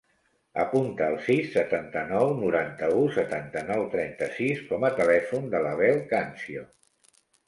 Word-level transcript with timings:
Apunta 0.61 1.07
el 1.11 1.17
sis, 1.25 1.49
setanta-nou, 1.57 2.31
noranta-u, 2.39 3.03
setanta-nou, 3.17 3.83
trenta-sis 3.97 4.63
com 4.71 4.87
a 4.89 4.91
telèfon 5.01 5.45
de 5.53 5.61
l'Abel 5.67 6.01
Cancio. 6.15 6.65